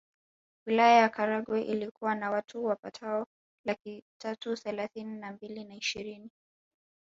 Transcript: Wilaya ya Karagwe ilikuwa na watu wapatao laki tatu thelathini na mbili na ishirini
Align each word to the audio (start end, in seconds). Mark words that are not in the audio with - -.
Wilaya 0.67 0.97
ya 1.01 1.09
Karagwe 1.09 1.61
ilikuwa 1.61 2.15
na 2.15 2.31
watu 2.31 2.65
wapatao 2.65 3.27
laki 3.65 4.03
tatu 4.21 4.55
thelathini 4.57 5.19
na 5.19 5.31
mbili 5.31 5.63
na 5.65 5.75
ishirini 5.75 6.29